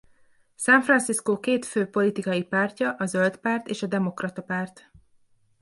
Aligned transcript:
San 0.55 0.81
Francisco 0.83 1.39
két 1.39 1.65
fő 1.65 1.85
politikai 1.85 2.43
pártja 2.43 2.95
a 2.97 3.05
Zöld 3.05 3.37
Párt 3.37 3.67
és 3.67 3.83
a 3.83 3.87
Demokrata 3.87 4.41
Párt. 4.43 4.91